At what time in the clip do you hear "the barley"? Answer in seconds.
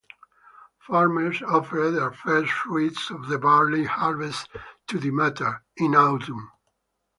3.27-3.83